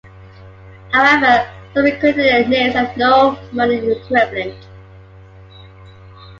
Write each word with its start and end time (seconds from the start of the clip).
However, 0.91 1.47
some 1.75 1.85
Aquitanian 1.85 2.49
names 2.49 2.73
have 2.73 2.97
no 2.97 3.37
modern 3.53 3.87
equivalent. 3.91 4.55